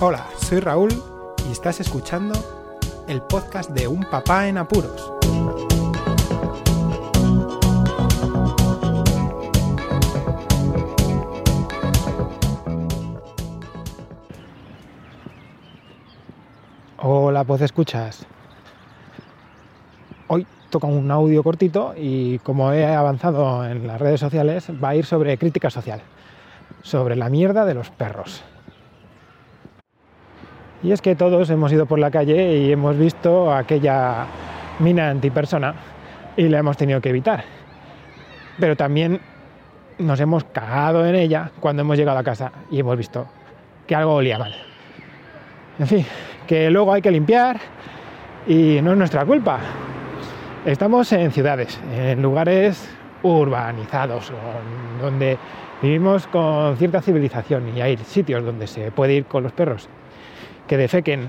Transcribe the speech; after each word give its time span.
Hola, 0.00 0.26
soy 0.38 0.58
Raúl 0.58 0.90
y 1.48 1.52
estás 1.52 1.78
escuchando 1.78 2.34
el 3.06 3.22
podcast 3.22 3.70
de 3.70 3.86
Un 3.86 4.02
Papá 4.02 4.48
en 4.48 4.58
Apuros. 4.58 5.12
Hola, 16.98 17.44
pues 17.44 17.60
escuchas. 17.62 18.26
Hoy 20.26 20.44
toca 20.70 20.88
un 20.88 21.08
audio 21.12 21.44
cortito 21.44 21.94
y 21.96 22.40
como 22.40 22.72
he 22.72 22.84
avanzado 22.84 23.64
en 23.64 23.86
las 23.86 24.00
redes 24.00 24.18
sociales 24.18 24.66
va 24.82 24.88
a 24.88 24.96
ir 24.96 25.06
sobre 25.06 25.38
crítica 25.38 25.70
social, 25.70 26.02
sobre 26.82 27.14
la 27.14 27.28
mierda 27.28 27.64
de 27.64 27.74
los 27.74 27.90
perros. 27.90 28.42
Y 30.84 30.92
es 30.92 31.00
que 31.00 31.16
todos 31.16 31.48
hemos 31.48 31.72
ido 31.72 31.86
por 31.86 31.98
la 31.98 32.10
calle 32.10 32.58
y 32.58 32.70
hemos 32.70 32.98
visto 32.98 33.50
aquella 33.50 34.26
mina 34.80 35.08
antipersona 35.08 35.74
y 36.36 36.46
la 36.48 36.58
hemos 36.58 36.76
tenido 36.76 37.00
que 37.00 37.08
evitar. 37.08 37.42
Pero 38.60 38.76
también 38.76 39.18
nos 39.98 40.20
hemos 40.20 40.44
cagado 40.44 41.06
en 41.06 41.14
ella 41.14 41.50
cuando 41.58 41.80
hemos 41.80 41.96
llegado 41.96 42.18
a 42.18 42.22
casa 42.22 42.52
y 42.70 42.80
hemos 42.80 42.98
visto 42.98 43.26
que 43.86 43.94
algo 43.94 44.16
olía 44.16 44.38
mal. 44.38 44.54
En 45.78 45.86
fin, 45.86 46.06
que 46.46 46.68
luego 46.68 46.92
hay 46.92 47.00
que 47.00 47.10
limpiar 47.10 47.58
y 48.46 48.80
no 48.82 48.92
es 48.92 48.98
nuestra 48.98 49.24
culpa. 49.24 49.60
Estamos 50.66 51.10
en 51.14 51.32
ciudades, 51.32 51.80
en 51.96 52.20
lugares 52.20 52.90
urbanizados, 53.22 54.30
donde 55.00 55.38
vivimos 55.80 56.26
con 56.26 56.76
cierta 56.76 57.00
civilización 57.00 57.74
y 57.74 57.80
hay 57.80 57.96
sitios 57.96 58.44
donde 58.44 58.66
se 58.66 58.92
puede 58.92 59.14
ir 59.14 59.24
con 59.24 59.42
los 59.42 59.52
perros 59.52 59.88
que 60.66 60.76
defequen 60.76 61.28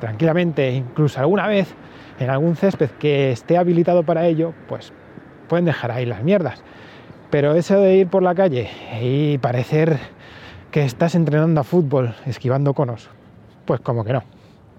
tranquilamente, 0.00 0.70
incluso 0.72 1.20
alguna 1.20 1.46
vez 1.46 1.74
en 2.18 2.30
algún 2.30 2.56
césped 2.56 2.90
que 2.98 3.30
esté 3.30 3.56
habilitado 3.56 4.02
para 4.02 4.26
ello, 4.26 4.52
pues 4.68 4.92
pueden 5.48 5.64
dejar 5.64 5.90
ahí 5.90 6.06
las 6.06 6.22
mierdas. 6.22 6.62
Pero 7.30 7.54
eso 7.54 7.80
de 7.80 7.96
ir 7.96 8.08
por 8.08 8.22
la 8.22 8.34
calle 8.34 8.68
y 9.00 9.38
parecer 9.38 9.98
que 10.70 10.84
estás 10.84 11.14
entrenando 11.14 11.60
a 11.60 11.64
fútbol 11.64 12.14
esquivando 12.26 12.74
conos, 12.74 13.10
pues 13.64 13.80
como 13.80 14.04
que 14.04 14.12
no. 14.12 14.22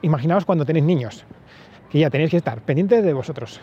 Imaginaos 0.02 0.46
cuando 0.46 0.66
tenéis 0.66 0.86
niños, 0.86 1.26
que 1.90 2.00
ya 2.00 2.10
tenéis 2.10 2.32
que 2.32 2.38
estar 2.38 2.62
pendientes 2.62 3.04
de 3.04 3.14
vosotros, 3.14 3.60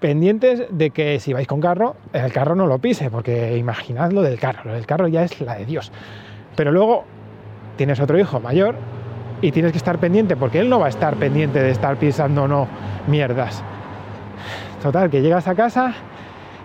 pendientes 0.00 0.64
de 0.70 0.90
que 0.90 1.20
si 1.20 1.32
vais 1.32 1.46
con 1.46 1.60
carro, 1.60 1.96
el 2.12 2.32
carro 2.32 2.54
no 2.54 2.66
lo 2.66 2.78
pise, 2.78 3.10
porque 3.10 3.56
imaginad 3.56 4.12
lo 4.12 4.22
del 4.22 4.38
carro, 4.38 4.62
lo 4.64 4.72
del 4.74 4.86
carro 4.86 5.08
ya 5.08 5.22
es 5.22 5.40
la 5.40 5.56
de 5.56 5.66
Dios. 5.66 5.92
Pero 6.56 6.72
luego 6.72 7.04
tienes 7.76 8.00
otro 8.00 8.18
hijo 8.18 8.40
mayor 8.40 8.74
y 9.42 9.52
tienes 9.52 9.72
que 9.72 9.78
estar 9.78 9.98
pendiente 9.98 10.36
porque 10.36 10.60
él 10.60 10.68
no 10.68 10.78
va 10.78 10.86
a 10.86 10.88
estar 10.88 11.16
pendiente 11.16 11.60
de 11.62 11.70
estar 11.70 11.96
pisando 11.96 12.46
no 12.46 12.68
mierdas. 13.06 13.62
Total, 14.82 15.10
que 15.10 15.20
llegas 15.22 15.46
a 15.48 15.54
casa 15.54 15.94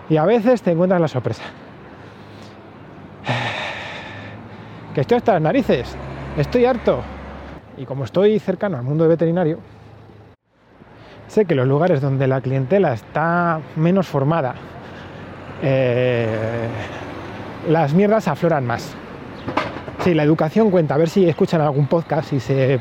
y 0.08 0.16
a 0.16 0.24
veces 0.24 0.62
te 0.62 0.72
encuentras 0.72 1.00
la 1.00 1.08
sorpresa. 1.08 1.42
Que 4.94 5.02
estoy 5.02 5.18
hasta 5.18 5.34
las 5.34 5.42
narices, 5.42 5.94
estoy 6.38 6.64
harto. 6.64 7.02
Y 7.76 7.84
como 7.84 8.04
estoy 8.04 8.38
cercano 8.38 8.78
al 8.78 8.82
mundo 8.82 9.04
de 9.04 9.10
veterinario, 9.10 9.58
sé 11.28 11.44
que 11.44 11.54
los 11.54 11.68
lugares 11.68 12.00
donde 12.00 12.26
la 12.26 12.40
clientela 12.40 12.94
está 12.94 13.60
menos 13.76 14.06
formada, 14.06 14.54
eh, 15.62 16.66
las 17.68 17.92
mierdas 17.92 18.26
afloran 18.26 18.64
más. 18.66 18.96
Sí, 20.00 20.14
la 20.14 20.22
educación 20.22 20.70
cuenta, 20.70 20.94
a 20.94 20.98
ver 20.98 21.08
si 21.08 21.28
escuchan 21.28 21.60
algún 21.60 21.86
podcast 21.86 22.32
y 22.32 22.40
se, 22.40 22.78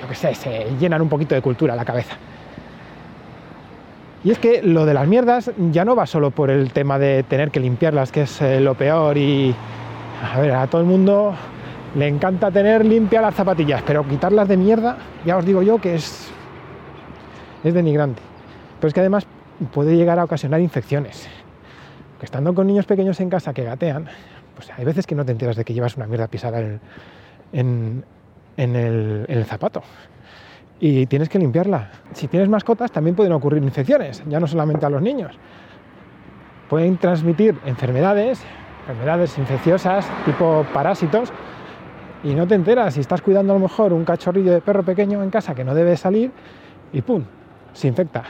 yo 0.00 0.08
qué 0.08 0.14
sé, 0.14 0.34
se 0.34 0.66
llenan 0.78 1.02
un 1.02 1.08
poquito 1.08 1.34
de 1.34 1.42
cultura 1.42 1.74
la 1.74 1.84
cabeza. 1.84 2.16
Y 4.24 4.30
es 4.30 4.38
que 4.38 4.62
lo 4.62 4.86
de 4.86 4.94
las 4.94 5.08
mierdas 5.08 5.50
ya 5.72 5.84
no 5.84 5.96
va 5.96 6.06
solo 6.06 6.30
por 6.30 6.50
el 6.50 6.72
tema 6.72 6.98
de 6.98 7.24
tener 7.24 7.50
que 7.50 7.58
limpiarlas, 7.58 8.12
que 8.12 8.22
es 8.22 8.40
eh, 8.40 8.60
lo 8.60 8.74
peor 8.74 9.18
y... 9.18 9.54
A 10.22 10.38
ver, 10.38 10.52
a 10.52 10.68
todo 10.68 10.80
el 10.80 10.86
mundo 10.86 11.34
le 11.96 12.06
encanta 12.06 12.52
tener 12.52 12.84
limpias 12.84 13.22
las 13.22 13.34
zapatillas, 13.34 13.82
pero 13.84 14.06
quitarlas 14.06 14.46
de 14.46 14.56
mierda, 14.56 14.96
ya 15.26 15.36
os 15.36 15.44
digo 15.44 15.62
yo 15.62 15.78
que 15.78 15.96
es... 15.96 16.30
es 17.64 17.74
denigrante. 17.74 18.22
Pero 18.78 18.88
es 18.88 18.94
que 18.94 19.00
además 19.00 19.26
puede 19.72 19.96
llegar 19.96 20.20
a 20.20 20.24
ocasionar 20.24 20.60
infecciones. 20.60 21.28
Que 22.20 22.26
estando 22.26 22.54
con 22.54 22.68
niños 22.68 22.86
pequeños 22.86 23.18
en 23.18 23.28
casa 23.28 23.52
que 23.52 23.64
gatean, 23.64 24.08
pues 24.54 24.70
hay 24.70 24.84
veces 24.84 25.06
que 25.06 25.14
no 25.14 25.24
te 25.24 25.32
enteras 25.32 25.56
de 25.56 25.64
que 25.64 25.74
llevas 25.74 25.96
una 25.96 26.06
mierda 26.06 26.28
pisada 26.28 26.60
en, 27.52 28.04
el, 28.56 29.44
zapato 29.46 29.82
y 30.80 31.06
tienes 31.06 31.28
que 31.28 31.38
limpiarla. 31.38 31.90
Si 32.12 32.28
tienes 32.28 32.48
mascotas 32.48 32.90
también 32.90 33.16
pueden 33.16 33.32
ocurrir 33.32 33.62
infecciones, 33.62 34.22
ya 34.28 34.40
no 34.40 34.46
solamente 34.46 34.86
a 34.86 34.90
los 34.90 35.02
niños. 35.02 35.36
Pueden 36.68 36.96
transmitir 36.96 37.58
enfermedades, 37.66 38.42
enfermedades 38.80 39.36
infecciosas 39.38 40.08
tipo 40.24 40.66
parásitos 40.72 41.32
y 42.24 42.34
no 42.34 42.46
te 42.46 42.54
enteras 42.54 42.94
si 42.94 43.00
estás 43.00 43.20
cuidando 43.20 43.52
a 43.52 43.56
lo 43.56 43.62
mejor 43.62 43.92
un 43.92 44.04
cachorrillo 44.04 44.52
de 44.52 44.60
perro 44.60 44.82
pequeño 44.82 45.22
en 45.22 45.30
casa 45.30 45.54
que 45.54 45.64
no 45.64 45.74
debe 45.74 45.96
salir 45.96 46.32
y 46.92 47.02
¡pum! 47.02 47.24
se 47.72 47.88
infecta. 47.88 48.24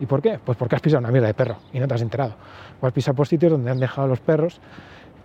¿Y 0.00 0.06
por 0.06 0.20
qué? 0.20 0.38
Pues 0.44 0.58
porque 0.58 0.76
has 0.76 0.82
pisado 0.82 1.00
una 1.00 1.10
mierda 1.10 1.28
de 1.28 1.34
perro 1.34 1.56
y 1.72 1.78
no 1.78 1.86
te 1.86 1.94
has 1.94 2.02
enterado. 2.02 2.34
O 2.80 2.86
has 2.86 2.92
pisado 2.92 3.14
por 3.14 3.26
sitios 3.26 3.52
donde 3.52 3.70
han 3.70 3.78
dejado 3.78 4.08
los 4.08 4.20
perros 4.20 4.60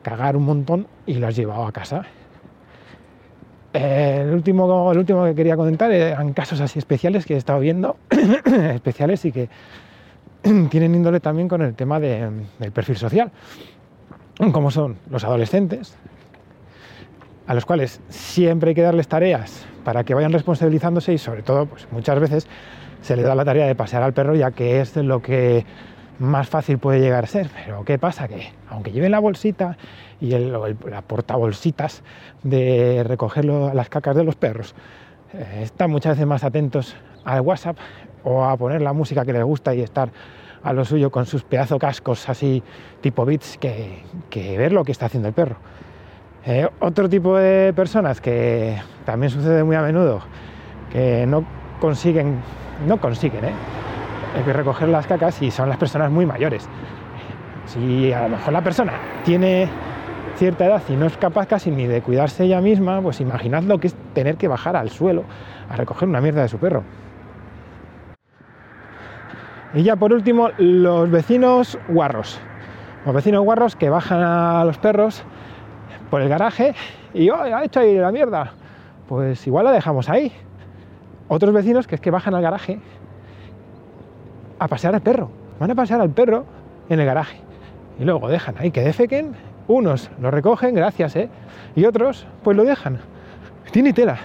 cagar 0.02 0.36
un 0.38 0.44
montón 0.44 0.88
y 1.06 1.16
lo 1.16 1.28
has 1.28 1.36
llevado 1.36 1.66
a 1.66 1.72
casa. 1.72 2.04
Eh, 3.74 4.24
el, 4.24 4.34
último, 4.34 4.92
el 4.92 4.98
último 4.98 5.26
que 5.26 5.36
quería 5.36 5.56
comentar 5.56 5.92
eran 5.92 6.34
casos 6.34 6.60
así 6.60 6.80
especiales 6.80 7.26
que 7.26 7.36
he 7.36 7.38
estado 7.38 7.60
viendo, 7.60 7.98
especiales 8.74 9.24
y 9.26 9.32
que 9.32 9.50
tienen 10.70 10.96
índole 10.96 11.20
también 11.20 11.48
con 11.48 11.62
el 11.62 11.76
tema 11.76 12.00
del 12.00 12.72
perfil 12.74 12.98
social, 12.98 13.32
como 14.52 14.72
son 14.72 14.98
los 15.10 15.24
adolescentes, 15.24 15.96
a 17.46 17.54
los 17.54 17.66
cuales 17.66 18.02
siempre 18.10 18.70
hay 18.70 18.76
que 18.76 18.82
darles 18.82 19.08
tareas 19.08 19.66
para 19.84 20.04
que 20.04 20.14
vayan 20.14 20.32
responsabilizándose 20.32 21.14
y 21.14 21.18
sobre 21.18 21.44
todo, 21.44 21.66
pues 21.66 21.88
muchas 21.92 22.20
veces 22.20 22.48
se 23.02 23.16
les 23.16 23.26
da 23.26 23.36
la 23.36 23.46
tarea 23.46 23.66
de 23.66 23.76
pasear 23.76 24.04
al 24.04 24.14
perro 24.14 24.36
ya 24.36 24.52
que 24.52 24.82
es 24.82 24.96
lo 24.96 25.22
que 25.22 25.66
más 26.20 26.50
fácil 26.50 26.78
puede 26.78 27.00
llegar 27.00 27.24
a 27.24 27.28
ser. 27.28 27.50
Pero 27.66 27.84
¿qué 27.84 27.98
pasa? 27.98 28.28
Que 28.28 28.52
aunque 28.70 28.92
lleven 28.92 29.12
la 29.12 29.20
bolsita 29.20 29.78
y 30.22 30.34
el, 30.34 30.52
la 30.52 31.02
portabolsitas 31.02 32.04
de 32.44 33.04
recoger 33.06 33.46
las 33.46 33.90
cacas 33.90 34.16
de 34.16 34.24
los 34.24 34.36
perros, 34.36 34.76
eh, 35.34 35.62
están 35.64 35.92
muchas 35.92 36.16
veces 36.16 36.28
más 36.28 36.44
atentos 36.44 36.96
al 37.26 37.42
WhatsApp 37.42 37.78
o 38.24 38.44
a 38.44 38.56
poner 38.58 38.82
la 38.82 38.94
música 38.94 39.26
que 39.26 39.34
les 39.34 39.44
gusta 39.44 39.74
y 39.74 39.82
estar 39.82 40.10
a 40.62 40.74
lo 40.74 40.84
suyo 40.84 41.10
con 41.10 41.26
sus 41.26 41.44
pedazos 41.44 41.80
cascos 41.80 42.28
así 42.28 42.62
tipo 43.02 43.26
bits 43.26 43.58
que, 43.58 44.04
ver 44.58 44.74
lo 44.74 44.84
que 44.84 44.92
está 44.92 45.06
haciendo 45.06 45.30
el 45.30 45.34
perro. 45.34 45.56
Eh, 46.46 46.68
otro 46.80 47.10
tipo 47.10 47.38
de 47.38 47.74
personas 47.74 48.22
que 48.22 48.78
también 49.06 49.30
sucede 49.30 49.64
muy 49.64 49.76
a 49.76 49.82
menudo, 49.82 50.22
que 50.92 51.26
no 51.28 51.46
consiguen, 51.80 52.42
no 52.88 53.00
consiguen, 53.00 53.46
¿eh? 53.46 53.54
Hay 54.36 54.44
que 54.44 54.54
recoger 54.54 54.90
las 54.90 55.08
cacas 55.08 55.42
y 55.42 55.52
son 55.52 55.70
las 55.70 55.78
personas 55.78 56.12
muy 56.12 56.26
mayores. 56.26 56.68
Si 57.66 58.12
a 58.12 58.24
lo 58.24 58.30
mejor 58.30 58.54
la 58.54 58.64
persona 58.64 58.94
tiene 59.24 59.70
cierta 60.36 60.66
edad 60.66 60.82
y 60.88 60.94
no 60.94 61.06
es 61.06 61.18
capaz 61.18 61.48
casi 61.48 61.72
ni 61.72 61.86
de 61.86 62.02
cuidarse 62.02 62.46
ella 62.46 62.62
misma, 62.62 63.02
pues 63.02 63.20
imaginad 63.22 63.64
lo 63.64 63.80
que 63.80 63.88
es 63.88 63.96
tener 64.14 64.38
que 64.38 64.48
bajar 64.48 64.76
al 64.76 64.90
suelo 64.90 65.24
a 65.70 65.76
recoger 65.76 66.08
una 66.08 66.22
mierda 66.22 66.42
de 66.42 66.48
su 66.48 66.58
perro. 66.58 66.84
Y 69.74 69.84
ya 69.84 69.96
por 69.96 70.14
último, 70.14 70.50
los 70.58 71.12
vecinos 71.12 71.78
guarros. 71.90 72.40
Los 73.06 73.14
vecinos 73.14 73.44
guarros 73.44 73.76
que 73.76 73.90
bajan 73.90 74.22
a 74.22 74.66
los 74.66 74.78
perros 74.78 75.24
por 76.10 76.22
el 76.22 76.30
garaje 76.30 76.74
y 77.14 77.30
oh, 77.30 77.42
ha 77.42 77.64
hecho 77.64 77.82
ahí 77.82 77.96
la 77.96 78.12
mierda. 78.12 78.54
Pues 79.08 79.46
igual 79.46 79.66
la 79.66 79.72
dejamos 79.72 80.10
ahí. 80.10 80.32
Otros 81.28 81.54
vecinos 81.54 81.86
que 81.86 81.96
es 81.96 82.02
que 82.02 82.10
bajan 82.10 82.34
al 82.34 82.42
garaje 82.42 82.80
a 84.60 84.68
pasear 84.68 84.94
al 84.94 85.02
perro. 85.02 85.30
Van 85.60 85.72
a 85.72 85.76
pasear 85.76 86.02
al 86.02 86.10
perro 86.10 86.46
en 86.90 87.00
el 87.00 87.06
garaje. 87.06 87.38
Y 88.00 88.04
luego 88.04 88.28
dejan 88.28 88.56
ahí 88.60 88.72
que 88.72 88.82
defequen. 88.82 89.34
Unos 89.68 90.10
lo 90.20 90.32
recogen, 90.32 90.76
gracias, 90.76 91.16
¿eh? 91.16 91.30
Y 91.76 91.86
otros, 91.86 92.28
pues 92.44 92.56
lo 92.58 92.64
dejan. 92.64 93.00
Tiene 93.72 93.94
tela. 93.94 94.18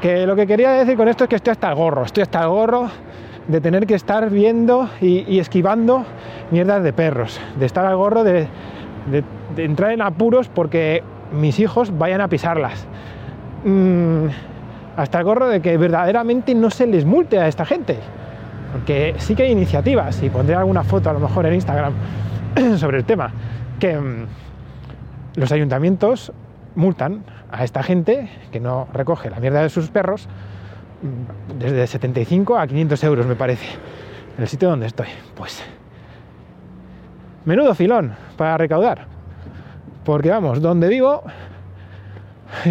Que 0.00 0.26
lo 0.26 0.36
que 0.36 0.46
quería 0.46 0.72
decir 0.72 0.96
con 0.96 1.08
esto 1.08 1.24
es 1.24 1.30
que 1.30 1.36
estoy 1.36 1.52
hasta 1.52 1.68
el 1.68 1.74
gorro. 1.74 2.04
Estoy 2.04 2.22
hasta 2.22 2.42
el 2.42 2.48
gorro 2.48 2.88
de 3.48 3.60
tener 3.60 3.86
que 3.86 3.94
estar 3.94 4.30
viendo 4.30 4.88
y, 5.00 5.38
esquivando 5.38 6.04
mierdas 6.50 6.82
de 6.82 6.92
perros. 6.92 7.40
De 7.58 7.66
estar 7.66 7.84
al 7.84 7.96
gorro 7.96 8.22
de, 8.22 8.48
entrar 9.56 9.92
en 9.92 10.02
apuros 10.02 10.48
porque 10.48 11.02
mis 11.32 11.58
hijos 11.58 11.96
vayan 11.98 12.20
a 12.20 12.28
pisarlas. 12.28 12.86
Mm, 13.64 14.26
hasta 14.96 15.18
el 15.18 15.24
gorro 15.24 15.48
de 15.48 15.60
que 15.60 15.76
verdaderamente 15.76 16.54
no 16.54 16.70
se 16.70 16.86
les 16.86 17.04
multe 17.04 17.38
a 17.38 17.48
esta 17.48 17.64
gente. 17.64 17.98
Porque 18.72 19.14
sí 19.18 19.34
que 19.34 19.44
hay 19.44 19.52
iniciativas, 19.52 20.22
y 20.22 20.30
pondré 20.30 20.54
alguna 20.54 20.84
foto 20.84 21.10
a 21.10 21.12
lo 21.12 21.20
mejor 21.20 21.46
en 21.46 21.54
Instagram 21.54 21.92
sobre 22.76 22.98
el 22.98 23.04
tema, 23.04 23.32
que 23.78 23.96
mm, 23.98 24.26
los 25.36 25.52
ayuntamientos 25.52 26.32
multan 26.74 27.24
a 27.50 27.64
esta 27.64 27.82
gente 27.82 28.30
que 28.52 28.60
no 28.60 28.88
recoge 28.92 29.28
la 29.30 29.40
mierda 29.40 29.62
de 29.62 29.70
sus 29.70 29.90
perros 29.90 30.28
mm, 31.02 31.58
desde 31.58 31.86
75 31.86 32.58
a 32.58 32.66
500 32.66 33.04
euros, 33.04 33.26
me 33.26 33.34
parece, 33.34 33.66
en 34.36 34.42
el 34.42 34.48
sitio 34.48 34.68
donde 34.68 34.86
estoy. 34.86 35.08
Pues 35.34 35.62
menudo 37.44 37.74
filón 37.74 38.14
para 38.36 38.56
recaudar. 38.56 39.06
Porque 40.04 40.30
vamos, 40.30 40.60
donde 40.60 40.88
vivo, 40.88 41.22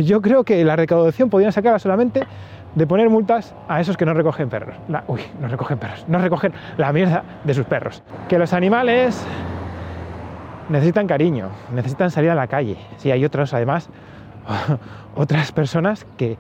yo 0.02 0.22
creo 0.22 0.44
que 0.44 0.64
la 0.64 0.76
recaudación 0.76 1.30
podrían 1.30 1.52
sacarla 1.52 1.80
solamente 1.80 2.24
de 2.80 2.88
poner 2.88 3.10
multas 3.10 3.54
a 3.68 3.82
esos 3.82 3.98
que 3.98 4.06
no 4.06 4.14
recogen 4.14 4.48
perros. 4.48 4.74
uy, 5.08 5.20
no 5.42 5.50
recogen 5.50 5.78
perros, 5.78 6.06
no 6.08 6.18
recogen 6.18 6.54
la 6.78 6.94
mierda 6.94 7.24
de 7.44 7.54
sus 7.54 7.66
perros. 7.66 8.02
Que 8.30 8.40
los 8.40 8.54
animales 8.54 9.22
necesitan 10.70 11.06
cariño, 11.06 11.50
necesitan 11.74 12.10
salir 12.10 12.30
a 12.30 12.36
la 12.36 12.48
calle. 12.48 12.78
Sí, 12.96 13.12
hay 13.12 13.26
otros, 13.26 13.54
además, 13.54 13.90
otras 15.16 15.52
personas 15.52 16.06
que 16.16 16.38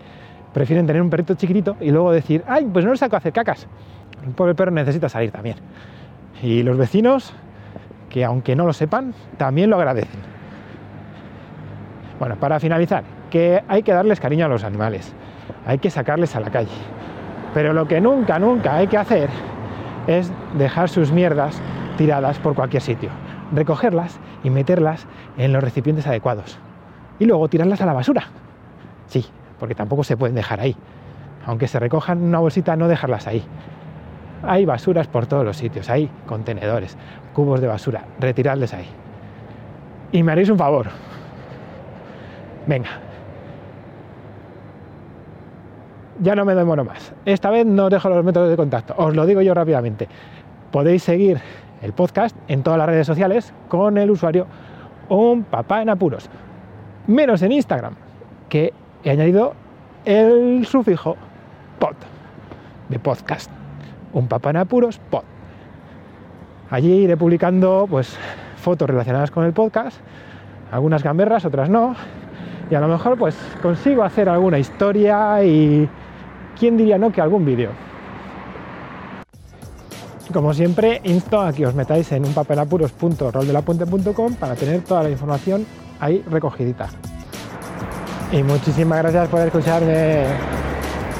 prefieren 0.54 0.88
tener 0.88 1.02
un 1.02 1.10
perrito 1.10 1.34
chiquitito 1.34 1.76
y 1.82 1.92
luego 1.92 2.14
decir, 2.14 2.42
ay, 2.48 2.70
pues 2.72 2.86
no 2.86 2.92
lo 2.92 2.98
saco 2.98 3.18
a 3.18 3.20
hacer 3.20 3.34
cacas. 3.34 3.68
El 4.26 4.32
pobre 4.32 4.56
perro 4.56 4.72
necesita 4.72 5.10
salir 5.10 5.32
también. 5.32 5.58
Y 6.42 6.64
los 6.64 6.78
vecinos, 6.78 7.34
que 8.10 8.24
aunque 8.24 8.56
no 8.56 8.66
lo 8.66 8.72
sepan, 8.72 9.14
también 9.38 9.70
lo 9.70 9.76
agradecen. 9.76 10.22
Bueno, 12.18 12.38
para 12.38 12.62
finalizar, 12.62 13.04
que 13.30 13.62
hay 13.68 13.84
que 13.84 13.92
darles 13.92 14.22
cariño 14.22 14.46
a 14.46 14.50
los 14.50 14.64
animales, 14.64 15.14
hay 15.66 15.80
que 15.80 15.90
sacarles 15.90 16.36
a 16.36 16.40
la 16.40 16.50
calle. 16.50 16.70
Pero 17.54 17.74
lo 17.74 17.88
que 17.88 18.00
nunca, 18.02 18.40
nunca 18.40 18.76
hay 18.76 18.88
que 18.88 18.98
hacer 18.98 19.30
es 20.08 20.32
dejar 20.58 20.90
sus 20.90 21.12
mierdas 21.12 21.62
tiradas 21.98 22.40
por 22.40 22.56
cualquier 22.56 22.82
sitio 22.82 23.10
recogerlas 23.52 24.20
y 24.44 24.50
meterlas 24.50 25.08
en 25.38 25.54
los 25.54 25.64
recipientes 25.64 26.08
adecuados. 26.08 26.58
Y 27.20 27.26
luego 27.26 27.48
tirarlas 27.48 27.82
a 27.82 27.86
la 27.86 27.94
basura. 27.94 28.24
Sí, 29.08 29.26
porque 29.60 29.76
tampoco 29.76 30.04
se 30.04 30.18
pueden 30.18 30.36
dejar 30.36 30.60
ahí. 30.60 30.76
Aunque 31.46 31.68
se 31.68 31.80
recojan 31.80 32.20
en 32.20 32.26
una 32.26 32.40
bolsita, 32.40 32.76
no 32.76 32.88
dejarlas 32.88 33.28
ahí. 33.28 33.44
Hay 34.44 34.66
basuras 34.66 35.08
por 35.08 35.26
todos 35.26 35.44
los 35.44 35.58
sitios, 35.58 35.90
hay 35.90 36.10
contenedores, 36.26 36.98
cubos 37.34 37.60
de 37.60 37.68
basura, 37.68 38.06
retirarles 38.20 38.74
ahí. 38.74 38.88
Y 40.12 40.24
me 40.24 40.32
haréis 40.32 40.50
un 40.50 40.58
favor. 40.58 40.88
Venga. 42.68 43.09
Ya 46.22 46.36
no 46.36 46.46
me 46.46 46.54
demoro 46.54 46.84
más. 46.84 47.14
Esta 47.26 47.50
vez 47.50 47.66
no 47.66 47.86
os 47.86 47.92
dejo 47.92 48.10
los 48.10 48.24
métodos 48.24 48.50
de 48.50 48.58
contacto, 48.58 48.94
os 48.98 49.16
lo 49.16 49.26
digo 49.26 49.42
yo 49.42 49.54
rápidamente. 49.54 50.08
Podéis 50.72 51.04
seguir 51.04 51.40
el 51.82 51.94
podcast 51.94 52.36
en 52.48 52.62
todas 52.62 52.78
las 52.78 52.88
redes 52.88 53.08
sociales 53.08 53.54
con 53.70 53.98
el 53.98 54.12
usuario 54.12 54.46
un 55.10 55.44
papá 55.44 55.82
en 55.82 55.90
apuros. 55.90 56.30
Menos 57.08 57.42
en 57.42 57.52
Instagram, 57.52 57.96
que 58.50 58.74
he 59.04 59.10
añadido 59.10 59.54
el 60.06 60.66
sufijo 60.66 61.16
pod 61.80 61.96
de 62.90 63.00
podcast. 63.00 63.50
Un 64.14 64.28
papá 64.28 64.52
en 64.52 64.58
apuros 64.58 65.00
pod. 65.10 65.24
Allí 66.70 66.92
iré 66.92 67.18
publicando 67.18 67.88
pues 67.90 68.18
fotos 68.58 68.90
relacionadas 68.90 69.32
con 69.32 69.46
el 69.46 69.54
podcast, 69.54 70.00
algunas 70.72 71.02
gamberras, 71.02 71.46
otras 71.46 71.70
no, 71.70 71.96
y 72.70 72.76
a 72.76 72.80
lo 72.80 72.88
mejor 72.88 73.18
pues 73.18 73.36
consigo 73.62 74.04
hacer 74.04 74.30
alguna 74.30 74.60
historia 74.60 75.44
y 75.44 75.90
quién 76.60 76.78
diría 76.78 76.98
no 76.98 77.12
que 77.12 77.22
algún 77.22 77.46
vídeo. 77.46 77.70
Como 80.32 80.54
siempre, 80.54 81.02
insto 81.06 81.42
a 81.42 81.52
que 81.52 81.66
os 81.66 81.74
metáis 81.74 82.12
en 82.12 82.24
unpapelapuros.roldelapuente.com 82.26 84.36
para 84.36 84.56
tener 84.56 84.82
toda 84.82 85.02
la 85.04 85.10
información 85.10 85.66
ahí 86.00 86.24
recogidita. 86.30 86.90
Y 88.32 88.44
muchísimas 88.44 89.00
gracias 89.00 89.28
por 89.28 89.42
escucharme. 89.42 90.26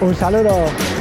Un 0.02 0.14
saludo. 0.14 0.99